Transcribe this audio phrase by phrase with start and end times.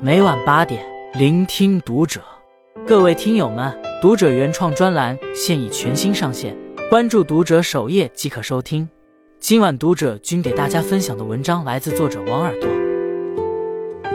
[0.00, 0.80] 每晚八点，
[1.14, 2.20] 聆听读者。
[2.86, 6.56] 各位听友们，读者原创专栏现已全新上线，
[6.88, 8.88] 关注读者首页即可收听。
[9.40, 12.70] 今晚读者君给大家分享的文章来自作者王耳朵。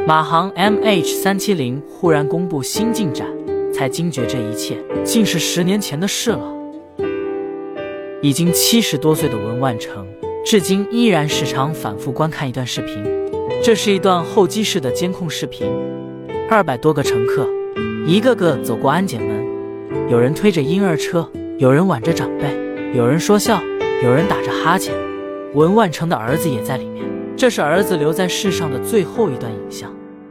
[0.08, 3.28] 马航 MH 三七零忽然公布新进展，
[3.74, 6.56] 才惊觉这一切竟是十年前的事了。
[8.22, 10.08] 已经七十多岁的文万成，
[10.46, 13.13] 至今依然时常反复观看一段视频。
[13.64, 15.72] 这是一段候机室的监控视频，
[16.50, 17.48] 二百多个乘客，
[18.06, 21.26] 一个个走过安检门，有人推着婴儿车，
[21.60, 22.54] 有人挽着长辈，
[22.94, 23.64] 有人说笑，
[24.04, 24.94] 有人打着哈欠。
[25.54, 27.06] 文万成的儿子也在里面，
[27.38, 29.90] 这是儿子留在世上的最后一段影像。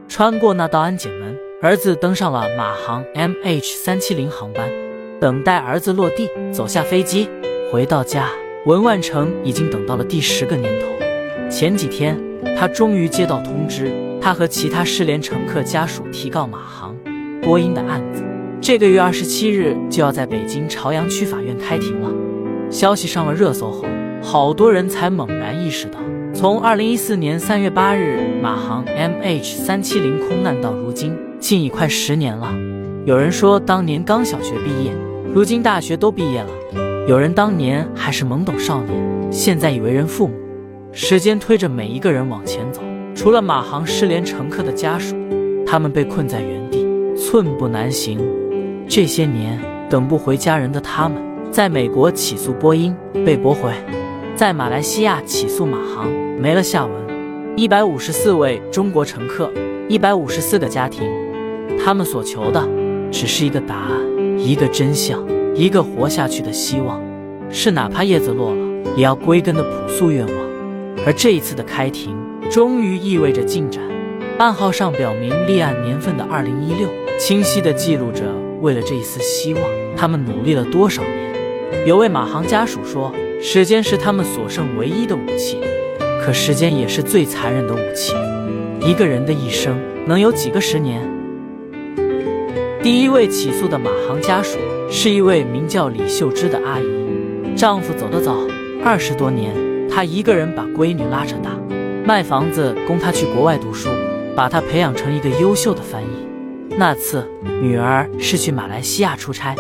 [0.09, 4.69] 穿过那道安检门，儿子登上了马航 MH 三七零航班，
[5.19, 7.31] 等待儿子落地，走下飞机，
[7.73, 8.29] 回到家。
[8.67, 10.87] 文万成已经等到了第十个年头。
[11.49, 12.32] 前几天。
[12.57, 16.95] 他终于接到通知，他和其他失联乘客家属提告马航、
[17.43, 18.23] 波音的案子，
[18.61, 22.09] 这个月二十七日就要在北京朝阳区法院开庭了。
[22.71, 23.85] 消息上了热搜后，
[24.23, 25.99] 好多人才猛然意识到，
[26.33, 32.55] 从二零一四年三月八日马航 MH 三七零空难到如今，竟已快十年了。
[33.05, 34.93] 有人说当年刚小学毕业，
[35.35, 36.49] 如今大学都毕业了；
[37.09, 38.97] 有人当年还是懵懂少年，
[39.33, 40.35] 现在已为人父母。
[40.95, 42.83] 时间推着每一个人往前走，
[43.15, 45.17] 除了马航失联乘客的家属，
[45.67, 48.21] 他们被困在原地，寸步难行。
[48.87, 51.17] 这些年等不回家人的他们，
[51.51, 53.73] 在美国起诉波音被驳回，
[54.37, 56.95] 在马来西亚起诉马航没了下文。
[57.57, 59.51] 一百五十四位中国乘客，
[59.89, 61.11] 一百五十四个家庭，
[61.83, 62.63] 他们所求的
[63.11, 63.99] 只是一个答案，
[64.39, 67.01] 一个真相，一个活下去的希望，
[67.49, 68.57] 是哪怕叶子落了
[68.95, 70.52] 也要归根的朴素愿望。
[71.05, 72.17] 而这一次的开庭，
[72.51, 73.83] 终于意味着进展。
[74.39, 76.89] 案号上表明立案年份的二零一六，
[77.19, 78.23] 清晰地记录着
[78.61, 79.63] 为了这一丝希望，
[79.97, 81.33] 他们努力了多少年。
[81.87, 83.13] 有位马航家属说
[83.43, 85.59] ：“时间是他们所剩唯一的武器，
[86.25, 88.15] 可时间也是最残忍的武器。
[88.81, 89.77] 一个人的一生
[90.07, 91.03] 能有几个十年？”
[92.83, 94.59] 第一位起诉的马航家属
[94.91, 98.37] 是一位名叫李秀芝的阿姨，丈夫走得早，
[98.85, 99.72] 二十多年。
[99.95, 101.51] 她一个人把闺女拉扯大，
[102.07, 103.91] 卖房子供她去国外读书，
[104.35, 106.77] 把她培养成一个优秀的翻译。
[106.79, 107.29] 那次
[107.61, 109.55] 女儿是去马来西亚出差，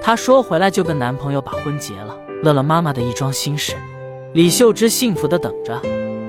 [0.00, 3.74] 她说回来就跟男朋友把婚结了，乐乐妈妈的一桩心事。
[4.32, 5.78] 李秀芝幸福的等着，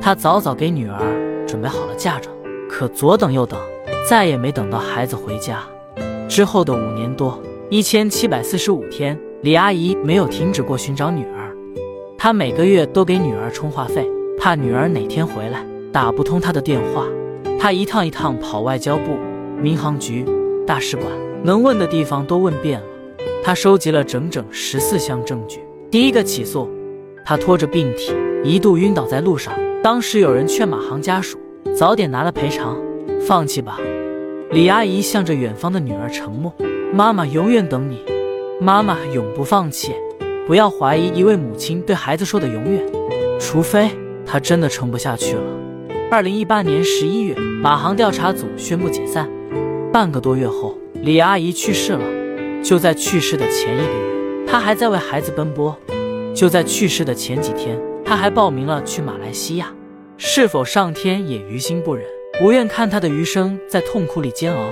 [0.02, 1.00] 她早早给女儿
[1.48, 2.36] 准备好了嫁妆，
[2.70, 3.58] 可左等右等，
[4.10, 5.64] 再也没等到孩子回家。
[6.28, 11.37] 之后的五年多，一千七百四十五天，李阿姨没有停止过寻找女儿。
[12.20, 15.64] 他每个月都给女儿充话费，怕女儿哪天回来
[15.94, 17.06] 打不通他的电话。
[17.60, 19.18] 他一趟一趟跑外交部、
[19.62, 20.26] 民航局、
[20.66, 21.08] 大使馆，
[21.44, 22.86] 能问的地方都问遍了。
[23.44, 25.60] 他收集了整整十四项证据。
[25.92, 26.68] 第一个起诉，
[27.24, 28.12] 他拖着病体
[28.44, 29.54] 一度晕倒在路上，
[29.84, 31.38] 当时有人劝马航家属
[31.76, 32.76] 早点拿了赔偿，
[33.28, 33.80] 放弃吧。
[34.50, 36.52] 李阿姨向着远方的女儿承诺
[36.92, 38.02] ：“妈妈永远等你，
[38.60, 39.94] 妈妈永不放弃。”
[40.48, 42.82] 不要怀疑一位母亲对孩子说的“永远”，
[43.38, 43.92] 除非
[44.26, 45.42] 她真的撑不下去了。
[46.10, 49.30] 二零一八年十一月，马航调查组宣布解散。
[49.92, 52.00] 半个多月后，李阿姨去世了。
[52.64, 55.78] 就在去世的前一个月，她还在为孩子奔波。
[56.34, 59.74] 就在去世的前几天，她还报名了去马来西亚。
[60.16, 62.06] 是否上天也于心不忍，
[62.40, 64.70] 不愿看她的余生在痛苦里煎熬？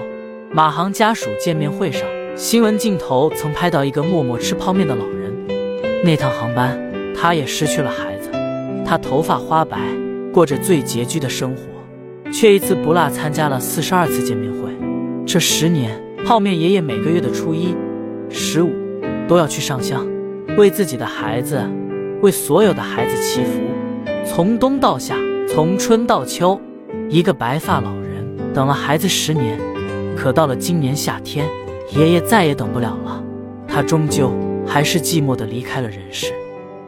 [0.53, 5.34] 马航家属见面会上，新闻镜头曾拍到一个默默吃泡面的老人。
[6.03, 6.79] 那趟航班，
[7.15, 8.29] 他也失去了孩子。
[8.85, 9.79] 他头发花白，
[10.31, 14.69] 过着最拮据的生活，却一次不落参加了四十二次见面会。
[15.25, 17.75] 这十年，泡面爷爷每个月的初一、
[18.29, 18.71] 十五
[19.27, 20.05] 都要去上香，
[20.57, 21.59] 为自己的孩子，
[22.21, 23.61] 为所有的孩子祈福。
[24.23, 25.15] 从冬到夏，
[25.47, 26.59] 从春到秋，
[27.09, 29.57] 一个白发老人等了孩子十年，
[30.15, 31.47] 可到了今年夏天，
[31.95, 33.23] 爷爷再也等不了了。
[33.67, 34.31] 他终究。
[34.65, 36.33] 还是寂寞的离开了人世。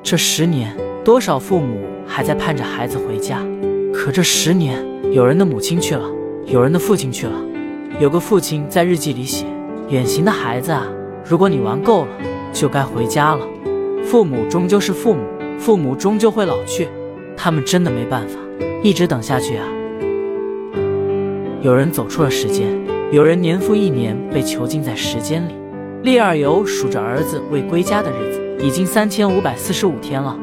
[0.03, 3.39] 这十年，多少父母还在盼着孩子回家？
[3.93, 6.09] 可这十年，有人的母亲去了，
[6.45, 7.33] 有人的父亲去了。
[7.99, 9.45] 有个父亲在日记里写
[9.89, 10.87] ：“远行的孩子啊，
[11.25, 12.11] 如果你玩够了，
[12.53, 13.45] 就该回家了。
[14.05, 15.21] 父母终究是父母，
[15.57, 16.87] 父母终究会老去，
[17.35, 18.37] 他们真的没办法
[18.83, 19.65] 一直等下去啊。”
[21.63, 22.67] 有人走出了时间，
[23.11, 25.53] 有人年复一年被囚禁在时间里。
[26.03, 30.37] 厉二友数着儿子未归家的日子，已经三千五百四十五天了。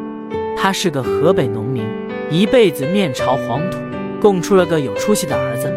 [0.56, 1.84] 他是个河北农民，
[2.30, 3.78] 一辈子面朝黄土，
[4.20, 5.72] 供出了个有出息的儿子。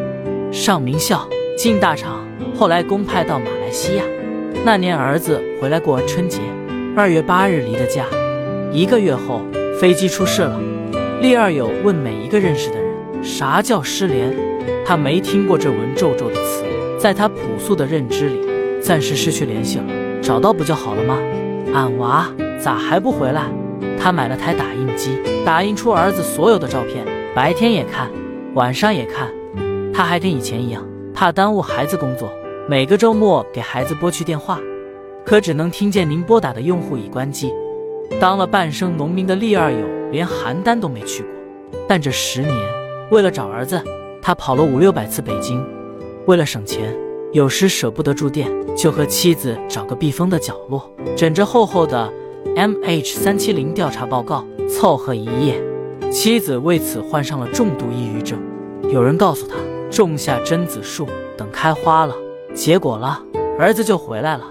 [0.51, 1.27] 上名校，
[1.57, 2.25] 进大厂，
[2.57, 4.03] 后来公派到马来西亚。
[4.65, 6.39] 那年儿子回来过完春节，
[6.95, 8.05] 二月八日离的家。
[8.73, 9.45] 一个月后，
[9.79, 10.59] 飞机出事了。
[11.21, 12.91] 厉二友问每一个认识的人
[13.23, 14.35] ：“啥叫失联？”
[14.85, 16.63] 他没听过这文绉绉的词，
[16.99, 18.39] 在他朴素的认知里，
[18.87, 19.83] 暂时失去联系了，
[20.21, 21.19] 找到不就好了吗？
[21.73, 22.25] 俺娃
[22.57, 23.43] 咋还不回来？
[23.99, 27.05] 他买了台打印机，打印出儿子所有的照片，
[27.35, 28.09] 白天也看，
[28.53, 29.27] 晚上也看。
[29.93, 32.31] 他还跟以前一样，怕耽误孩子工作，
[32.69, 34.57] 每个周末给孩子拨去电话，
[35.25, 37.53] 可只能听见您拨打的用户已关机。
[38.21, 41.31] 当了半生农民的厉二友，连邯郸都没去过，
[41.89, 42.55] 但这十年，
[43.11, 43.83] 为了找儿子，
[44.21, 45.61] 他跑了五六百次北京。
[46.25, 46.93] 为了省钱，
[47.33, 52.11] 有时舍不得住店，就和妻子找个避风的角落，枕着厚厚的
[52.55, 55.61] M H 三七零调查报告，凑合一夜。
[56.09, 58.39] 妻子为此患上了重度抑郁症。
[58.91, 59.55] 有人告诉他。
[59.89, 61.07] 种下榛子树，
[61.37, 62.13] 等开花了，
[62.53, 63.23] 结果了，
[63.57, 64.43] 儿子就回来了。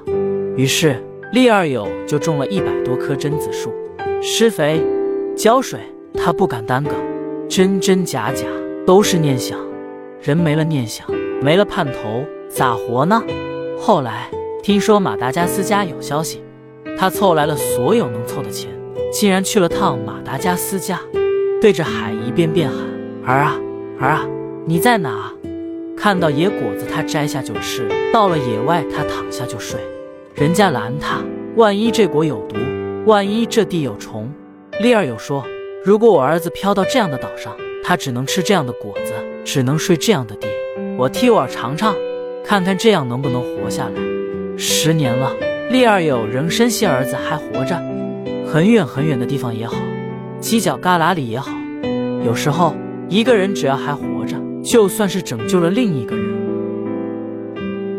[0.57, 0.97] 于是
[1.35, 2.47] 厉二友就种了。
[2.47, 3.71] 一百多棵榛子树，
[4.23, 4.83] 施肥、
[5.37, 5.79] 浇水，
[6.15, 6.95] 他不敢耽搁，
[7.51, 8.47] 真真假假
[8.87, 9.59] 都是念想。
[10.23, 10.65] 人没了。
[10.65, 11.07] 念想，
[11.43, 11.63] 没了。
[11.63, 12.25] 盼头，
[12.57, 13.23] 咋活呢？
[13.79, 14.31] 后来
[14.63, 16.43] 听说马达加斯加有消息，
[16.99, 18.71] 他凑来了所有能凑的钱，
[19.13, 20.99] 竟然去了趟马达加斯加，
[21.61, 22.79] 对着海一遍遍喊
[23.27, 23.61] ：“儿啊，
[24.01, 24.27] 儿啊！”
[24.65, 25.31] 你在哪？
[25.99, 29.79] 看到野果子，他摘下就吃；到了野外，他躺下就睡。
[30.35, 31.21] 人家拦他，
[31.57, 32.57] 万一这果有毒，
[33.05, 34.33] 万一这地有虫。
[34.81, 35.45] 利二友说
[35.85, 37.55] ：“如果我儿子飘到这样的岛上，
[37.85, 39.13] 他只能吃这样的果子，
[39.45, 40.49] 只能睡这样的地。
[40.97, 41.95] 我替我尝尝，
[42.47, 43.95] 看看这样能不能活下来。”
[44.57, 45.33] 十年了，
[45.71, 47.77] 利二友仍深信儿子还活着。
[48.47, 49.75] 很远很远的地方也好，
[50.41, 51.51] 犄角旮旯里也好，
[52.25, 52.75] 有时候
[53.09, 54.37] 一个人只要还活着。
[54.63, 56.27] 就算是拯救了另一个人。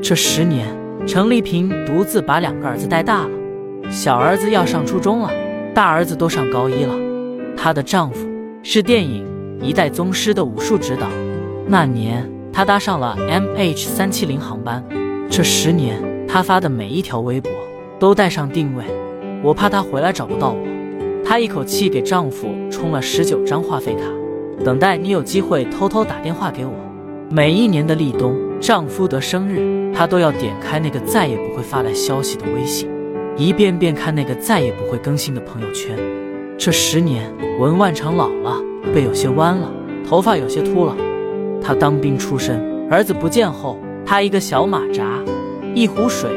[0.01, 0.67] 这十年，
[1.07, 3.29] 陈丽萍独自把两个儿子带大了。
[3.89, 5.31] 小儿子要上初中了，
[5.73, 6.93] 大儿子都上高一了。
[7.55, 8.27] 她的丈夫
[8.63, 9.25] 是电影
[9.63, 11.07] 《一代宗师》的武术指导。
[11.65, 14.83] 那年，他搭上了 MH 三七零航班。
[15.29, 17.51] 这十年，他发的每一条微博
[17.99, 18.83] 都带上定位，
[19.43, 20.67] 我怕他回来找不到我。
[21.23, 24.01] 她一口气给丈夫充了十九张话费卡。
[24.65, 26.73] 等待你有机会偷偷打电话给我。
[27.29, 32.89] 每一年的立冬，丈夫的生日，她都要点开那个再也不会发来消息的微信，
[33.37, 35.95] 一遍遍看那个再也不会更新的朋友圈。
[36.57, 38.59] 这十年，文万成老了，
[38.95, 39.71] 背有些弯了，
[40.09, 40.97] 头发有些秃了。
[41.61, 45.19] 他当兵出身，儿子不见后，他一个小马扎，
[45.73, 46.29] 一壶水，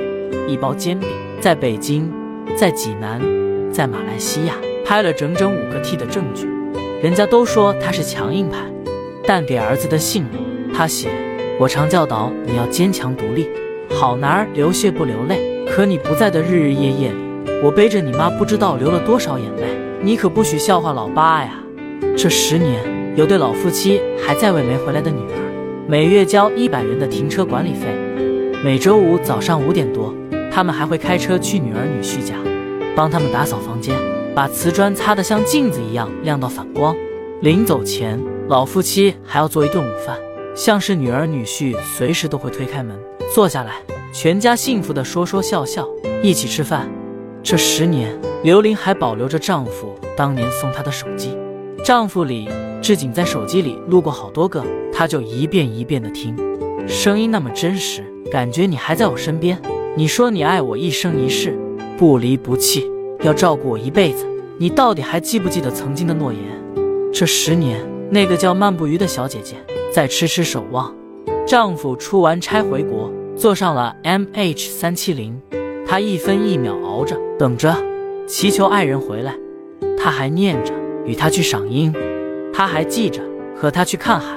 [0.48, 1.08] 一包煎饼，
[1.40, 2.10] 在北京，
[2.56, 3.20] 在济南，
[3.72, 6.48] 在马来西亚拍了整整五个 T 的证据。
[7.02, 8.58] 人家都说他是强硬派，
[9.24, 11.08] 但给儿子的信里，他写
[11.58, 13.48] ：“我常教导你要坚强独立，
[13.90, 15.64] 好男儿流血不流泪。
[15.66, 17.16] 可你不在的日日夜夜里，
[17.62, 19.68] 我背着你妈不知道流了多少眼泪。
[20.02, 21.54] 你可不许笑话老爸呀！”
[22.18, 22.82] 这十年，
[23.16, 27.88] 有对老夫妻还在为没回来的女儿，每月交一百元的停车管理费。
[28.62, 30.14] 每周五早上五点多，
[30.52, 32.34] 他们还会开车去女儿女婿家，
[32.94, 33.96] 帮他们打扫房间。
[34.32, 36.94] 把瓷砖擦得像镜子一样亮到反光。
[37.42, 40.16] 临走前，老夫妻还要做一顿午饭，
[40.54, 42.96] 像是女儿女婿随时都会推开门
[43.34, 43.72] 坐下来，
[44.12, 45.88] 全家幸福的说说笑笑，
[46.22, 46.88] 一起吃饭。
[47.42, 51.36] 这十年，刘玲还保留着丈夫当年送她的手机，
[51.84, 52.48] 丈夫李
[52.82, 56.34] 志景在手机里录过好多个，他就一遍一遍的听，
[56.88, 59.60] 声音那么真实，感觉你还在我身边。
[59.96, 61.58] 你说你爱我一生一世，
[61.98, 62.90] 不离不弃。
[63.22, 66.40] 要照顾我一辈子，你到底还记不记得曾经的诺言？
[67.12, 67.78] 这十年，
[68.10, 69.56] 那个叫漫步鱼的小姐姐
[69.92, 70.94] 在痴痴守望。
[71.46, 75.38] 丈夫出完差回国，坐上了 M H 三七零，
[75.86, 77.76] 她一分一秒熬着，等着，
[78.26, 79.34] 祈求爱人回来。
[79.98, 80.72] 她还念着
[81.04, 81.92] 与他去赏樱，
[82.60, 83.22] 他还记着
[83.56, 84.36] 和他去看海。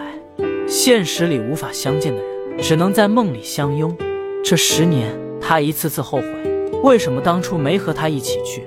[0.65, 3.93] 现实里无法相见的人，只能在梦里相拥。
[4.41, 8.63] 这十年，他一次次后悔，为什么当初没和他一起去。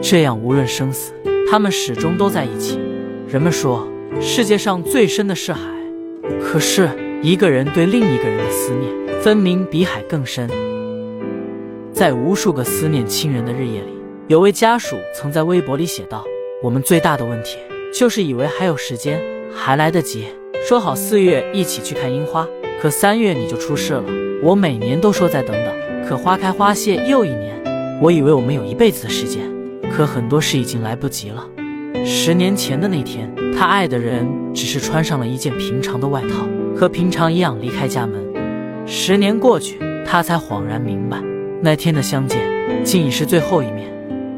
[0.00, 1.12] 这样，无论生死，
[1.50, 2.80] 他们始终都在一起。
[3.28, 3.86] 人们说，
[4.22, 5.60] 世界上最深的是海，
[6.40, 6.88] 可是
[7.22, 10.48] 一个人对另一个人的思念，分明比海更深。
[11.92, 16.24] 在无数个思念亲人的日夜里，有位家属曾在微博里写道
[16.64, 17.58] ：“我们最大的问题，
[17.94, 19.22] 就是以为还有时间，
[19.54, 20.26] 还来得及。
[20.68, 22.44] 说好四月一起去看樱花，
[22.82, 24.02] 可三月你就出事了。
[24.42, 27.54] 我每年都说再等等，可花开花谢又一年。
[28.02, 29.42] 我以为我们有一辈子的时间。”
[29.94, 31.46] 可很多事已经来不及了。
[32.04, 38.20] 十年前的那天，他爱的人只是穿上了一件平常的外套，和平常一样离开家门。
[38.86, 41.22] 十年过去，他才恍然明白，
[41.62, 42.40] 那天的相见，
[42.82, 43.88] 竟已是最后一面。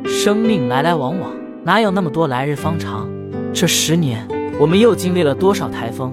[0.04, 1.32] 生命来来往往，
[1.64, 3.08] 哪有那么多来日方长？
[3.52, 4.26] 这十年，
[4.58, 6.12] 我们又经历了多少台风、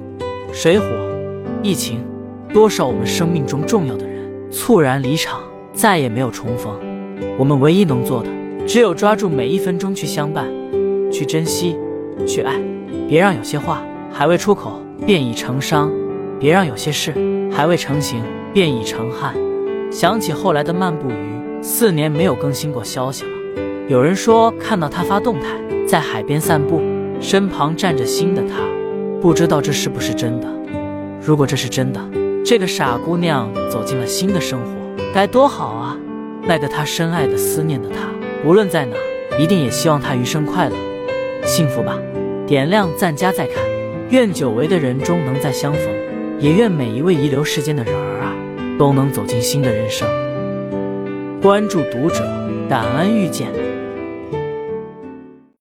[0.51, 0.85] 水火、
[1.61, 1.99] 疫情？
[2.53, 5.41] 多少我们生命中重要的人猝然离场，
[5.73, 6.71] 再也没有重逢。
[7.37, 8.29] 我们唯一能做的，
[8.67, 10.45] 只有抓住每一分钟去相伴，
[11.11, 11.75] 去珍惜，
[12.27, 12.53] 去爱。
[13.09, 15.89] 别让有些话还未出口，便已成伤；
[16.39, 17.11] 别让有些事
[17.51, 18.21] 还未成型，
[18.53, 19.33] 便已成憾。
[19.91, 23.29] 想起后来的漫步鱼，四年没有更新过消息了。
[23.87, 26.79] 有人说看到他发动态，在海边散步，
[27.23, 28.55] 身旁站着新的他，
[29.21, 30.47] 不知道这是不是真的。
[31.21, 32.01] 如果这是真的，
[32.45, 34.67] 这个傻姑娘走进了新的生活，
[35.13, 35.97] 该多好啊！
[36.45, 38.09] 那个她深爱的、思念的他，
[38.45, 38.97] 无论在哪，
[39.39, 40.75] 一定也希望她余生快乐、
[41.45, 41.97] 幸福吧。
[42.45, 43.55] 点亮赞加再看，
[44.09, 45.81] 愿久违的人终能再相逢，
[46.39, 48.35] 也愿每一位遗留世间的人儿啊，
[48.77, 50.05] 都能走进新的人生。
[51.41, 52.21] 关注读者，
[52.69, 53.47] 感恩遇见。